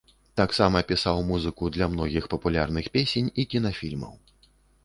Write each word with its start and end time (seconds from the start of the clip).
Таксама 0.39 0.81
пісаў 0.91 1.19
музыку 1.27 1.69
для 1.75 1.89
многіх 1.97 2.23
папулярных 2.33 2.91
песень 2.97 3.31
і 3.45 3.49
кінафільмаў. 3.53 4.13